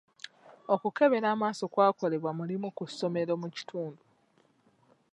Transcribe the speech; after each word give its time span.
Okukebera 0.73 1.27
amaaso 1.35 1.63
kwakolebwa 1.73 2.31
mu 2.37 2.43
limu 2.49 2.69
ku 2.77 2.83
ssomero 2.89 3.33
mu 3.41 3.47
kitundu. 3.55 4.01